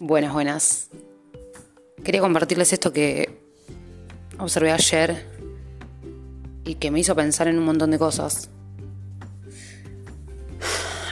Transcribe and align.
Buenas, 0.00 0.32
buenas. 0.32 0.90
Quería 2.04 2.20
compartirles 2.20 2.72
esto 2.72 2.92
que 2.92 3.40
observé 4.38 4.70
ayer 4.70 5.26
y 6.64 6.76
que 6.76 6.92
me 6.92 7.00
hizo 7.00 7.16
pensar 7.16 7.48
en 7.48 7.58
un 7.58 7.64
montón 7.64 7.90
de 7.90 7.98
cosas. 7.98 8.48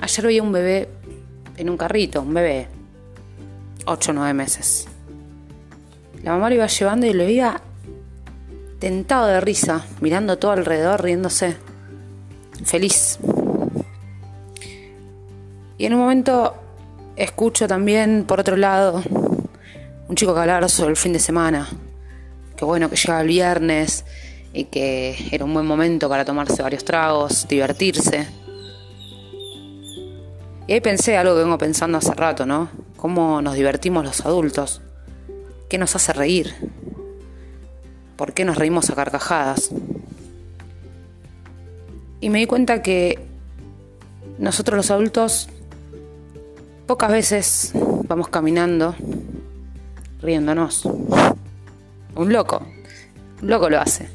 Ayer 0.00 0.26
veía 0.26 0.42
un 0.42 0.50
bebé 0.50 0.88
en 1.58 1.70
un 1.70 1.76
carrito, 1.76 2.22
un 2.22 2.34
bebé, 2.34 2.66
8 3.86 4.10
o 4.10 4.14
9 4.14 4.34
meses. 4.34 4.88
La 6.24 6.32
mamá 6.32 6.48
lo 6.48 6.56
iba 6.56 6.66
llevando 6.66 7.06
y 7.06 7.12
lo 7.12 7.22
veía 7.22 7.62
tentado 8.80 9.28
de 9.28 9.40
risa, 9.40 9.86
mirando 10.00 10.38
todo 10.38 10.50
alrededor, 10.50 11.04
riéndose, 11.04 11.56
feliz. 12.64 13.20
Y 15.78 15.86
en 15.86 15.94
un 15.94 16.00
momento 16.00 16.56
escucho 17.24 17.68
también, 17.68 18.24
por 18.26 18.40
otro 18.40 18.56
lado, 18.56 19.02
un 20.08 20.16
chico 20.16 20.34
que 20.34 20.40
hablaba 20.40 20.68
sobre 20.68 20.90
el 20.90 20.96
fin 20.96 21.12
de 21.12 21.18
semana. 21.18 21.68
Que 22.56 22.64
bueno, 22.64 22.90
que 22.90 22.96
llegaba 22.96 23.20
el 23.22 23.28
viernes 23.28 24.04
y 24.52 24.64
que 24.64 25.16
era 25.30 25.44
un 25.44 25.54
buen 25.54 25.66
momento 25.66 26.08
para 26.08 26.24
tomarse 26.24 26.62
varios 26.62 26.84
tragos, 26.84 27.46
divertirse. 27.48 28.26
Y 30.66 30.72
ahí 30.72 30.80
pensé 30.80 31.16
algo 31.16 31.34
que 31.34 31.42
vengo 31.42 31.58
pensando 31.58 31.98
hace 31.98 32.14
rato, 32.14 32.46
¿no? 32.46 32.70
Cómo 32.96 33.42
nos 33.42 33.54
divertimos 33.54 34.04
los 34.04 34.20
adultos. 34.24 34.80
¿Qué 35.68 35.78
nos 35.78 35.96
hace 35.96 36.12
reír? 36.12 36.54
¿Por 38.16 38.32
qué 38.32 38.44
nos 38.44 38.56
reímos 38.56 38.90
a 38.90 38.94
carcajadas? 38.94 39.70
Y 42.20 42.30
me 42.30 42.38
di 42.38 42.46
cuenta 42.46 42.82
que 42.82 43.18
nosotros 44.38 44.76
los 44.76 44.90
adultos 44.90 45.48
Pocas 46.86 47.10
veces 47.10 47.72
vamos 48.08 48.28
caminando 48.28 48.94
riéndonos. 50.20 50.84
Un 50.84 52.32
loco, 52.32 52.62
un 53.40 53.48
loco 53.48 53.70
lo 53.70 53.80
hace. 53.80 54.08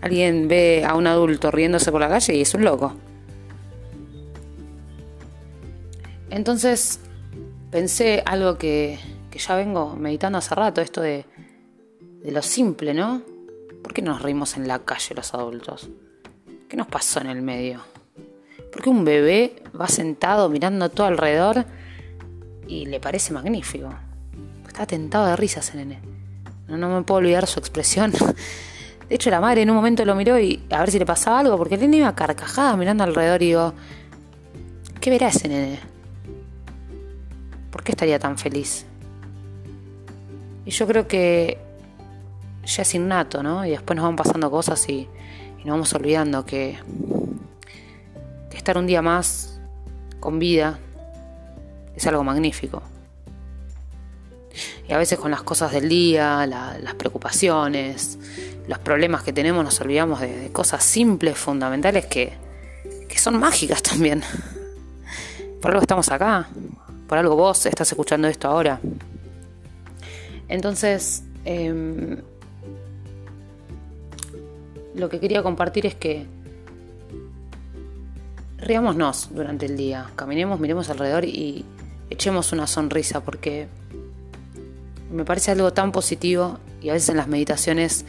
Alguien 0.00 0.48
ve 0.48 0.84
a 0.86 0.94
un 0.94 1.06
adulto 1.06 1.50
riéndose 1.50 1.90
por 1.90 2.00
la 2.00 2.08
calle 2.08 2.34
y 2.34 2.40
es 2.42 2.54
un 2.54 2.64
loco. 2.64 2.94
Entonces 6.30 7.00
pensé 7.70 8.22
algo 8.26 8.58
que, 8.58 8.98
ya 9.30 9.54
vengo 9.56 9.94
meditando 9.96 10.38
hace 10.38 10.54
rato, 10.54 10.80
esto 10.80 11.00
de, 11.00 11.24
de 12.22 12.32
lo 12.32 12.42
simple, 12.42 12.94
¿no? 12.94 13.22
¿Por 13.82 13.92
qué 13.92 14.02
nos 14.02 14.22
reímos 14.22 14.56
en 14.56 14.66
la 14.66 14.78
calle 14.80 15.14
los 15.14 15.34
adultos? 15.34 15.90
¿Qué 16.68 16.76
nos 16.76 16.86
pasó 16.86 17.20
en 17.20 17.28
el 17.28 17.42
medio? 17.42 17.80
Porque 18.74 18.90
un 18.90 19.04
bebé 19.04 19.62
va 19.80 19.86
sentado 19.86 20.48
mirando 20.48 20.88
todo 20.88 21.06
alrededor 21.06 21.64
y 22.66 22.86
le 22.86 22.98
parece 22.98 23.32
magnífico. 23.32 23.88
Está 24.66 24.84
tentado 24.84 25.26
de 25.26 25.36
risa 25.36 25.60
ese 25.60 25.76
nene. 25.76 26.00
No, 26.66 26.76
no 26.76 26.88
me 26.88 27.02
puedo 27.04 27.18
olvidar 27.18 27.46
su 27.46 27.60
expresión. 27.60 28.10
De 29.08 29.14
hecho, 29.14 29.30
la 29.30 29.40
madre 29.40 29.62
en 29.62 29.70
un 29.70 29.76
momento 29.76 30.04
lo 30.04 30.16
miró 30.16 30.40
y 30.40 30.60
a 30.70 30.80
ver 30.80 30.90
si 30.90 30.98
le 30.98 31.06
pasaba 31.06 31.38
algo, 31.38 31.56
porque 31.56 31.76
el 31.76 31.82
nene 31.82 31.98
iba 31.98 32.16
carcajada 32.16 32.76
mirando 32.76 33.04
alrededor 33.04 33.42
y 33.42 33.46
digo, 33.46 33.74
¿qué 35.00 35.10
verá 35.10 35.28
ese 35.28 35.46
nene? 35.48 35.78
¿Por 37.70 37.84
qué 37.84 37.92
estaría 37.92 38.18
tan 38.18 38.36
feliz? 38.36 38.86
Y 40.66 40.72
yo 40.72 40.84
creo 40.88 41.06
que 41.06 41.58
ya 42.64 42.82
es 42.82 42.94
innato, 42.96 43.40
¿no? 43.44 43.64
Y 43.64 43.70
después 43.70 43.96
nos 43.96 44.04
van 44.04 44.16
pasando 44.16 44.50
cosas 44.50 44.88
y, 44.88 45.06
y 45.62 45.64
nos 45.64 45.74
vamos 45.74 45.92
olvidando 45.92 46.44
que 46.44 46.78
estar 48.64 48.78
un 48.78 48.86
día 48.86 49.02
más 49.02 49.60
con 50.20 50.38
vida 50.38 50.78
es 51.94 52.06
algo 52.06 52.24
magnífico. 52.24 52.82
Y 54.88 54.92
a 54.94 54.96
veces 54.96 55.18
con 55.18 55.30
las 55.30 55.42
cosas 55.42 55.70
del 55.70 55.86
día, 55.86 56.46
las 56.46 56.94
preocupaciones, 56.94 58.18
los 58.66 58.78
problemas 58.78 59.22
que 59.22 59.34
tenemos, 59.34 59.62
nos 59.62 59.78
olvidamos 59.82 60.20
de, 60.20 60.50
cosas 60.50 60.82
simples, 60.82 61.36
fundamentales, 61.36 62.06
que, 62.06 62.32
que, 63.06 63.18
son 63.18 63.38
mágicas 63.38 63.82
también. 63.82 64.22
Por 65.60 65.72
algo 65.72 65.82
estamos 65.82 66.10
acá, 66.10 66.48
por 67.06 67.18
algo 67.18 67.36
vos 67.36 67.66
estás 67.66 67.92
escuchando 67.92 68.28
esto 68.28 68.48
ahora. 68.48 68.80
Entonces, 70.48 71.22
em, 71.44 72.22
lo 74.94 75.10
que 75.10 75.20
quería 75.20 75.42
compartir 75.42 75.84
es 75.84 75.94
que 75.94 76.26
riámonos 78.64 79.28
durante 79.32 79.66
el 79.66 79.76
día, 79.76 80.10
caminemos, 80.16 80.58
miremos 80.58 80.90
alrededor 80.90 81.24
y 81.24 81.64
echemos 82.10 82.52
una 82.52 82.66
sonrisa 82.66 83.22
porque 83.22 83.68
me 85.12 85.24
parece 85.24 85.52
algo 85.52 85.72
tan 85.72 85.92
positivo 85.92 86.58
y 86.80 86.88
a 86.88 86.94
veces 86.94 87.10
en 87.10 87.16
las 87.16 87.28
meditaciones 87.28 88.04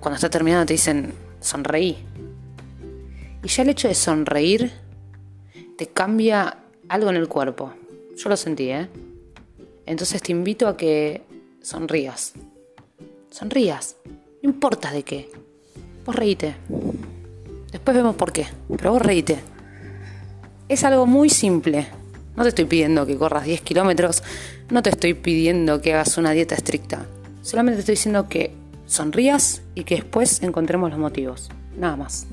cuando 0.00 0.16
está 0.16 0.30
terminando 0.30 0.66
te 0.66 0.74
dicen 0.74 1.12
sonreí. 1.40 1.96
Y 3.42 3.48
ya 3.48 3.62
el 3.62 3.68
hecho 3.68 3.88
de 3.88 3.94
sonreír 3.94 4.72
te 5.76 5.86
cambia 5.86 6.58
algo 6.88 7.10
en 7.10 7.16
el 7.16 7.28
cuerpo. 7.28 7.72
Yo 8.16 8.28
lo 8.28 8.36
sentí, 8.36 8.70
¿eh? 8.70 8.88
Entonces 9.86 10.20
te 10.22 10.32
invito 10.32 10.66
a 10.66 10.76
que 10.76 11.22
sonrías. 11.62 12.32
Sonrías. 13.30 13.96
No 14.42 14.50
importa 14.50 14.90
de 14.90 15.02
qué. 15.04 15.30
Vos 16.04 16.16
reíte. 16.16 16.56
Después 17.70 17.96
vemos 17.96 18.16
por 18.16 18.32
qué. 18.32 18.46
Pero 18.76 18.92
vos 18.92 19.02
reíte. 19.02 19.38
Es 20.68 20.84
algo 20.84 21.06
muy 21.06 21.30
simple. 21.30 21.86
No 22.36 22.42
te 22.42 22.50
estoy 22.50 22.66
pidiendo 22.66 23.06
que 23.06 23.16
corras 23.16 23.44
10 23.44 23.62
kilómetros, 23.62 24.22
no 24.70 24.82
te 24.82 24.90
estoy 24.90 25.14
pidiendo 25.14 25.80
que 25.80 25.94
hagas 25.94 26.18
una 26.18 26.32
dieta 26.32 26.54
estricta. 26.54 27.06
Solamente 27.42 27.76
te 27.76 27.80
estoy 27.80 27.94
diciendo 27.94 28.28
que 28.28 28.52
sonrías 28.86 29.62
y 29.74 29.84
que 29.84 29.96
después 29.96 30.42
encontremos 30.42 30.90
los 30.90 30.98
motivos. 30.98 31.48
Nada 31.76 31.96
más. 31.96 32.26